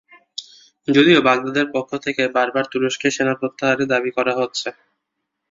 যদিও 0.87 1.19
বাগদাদের 1.27 1.67
পক্ষ 1.73 1.91
থেকে 2.05 2.23
বারবার 2.35 2.65
তুরস্কের 2.71 3.15
সেনা 3.15 3.33
প্রত্যাহারের 3.39 3.91
দাবি 3.93 4.11
করা 4.17 4.33
হচ্ছে। 4.39 4.67